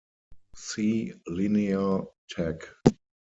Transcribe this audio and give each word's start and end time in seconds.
See 0.55 1.13
Linear 1.27 1.99
Tech. 2.27 2.67